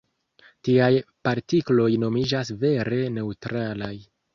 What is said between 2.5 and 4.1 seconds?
"vere neŭtralaj".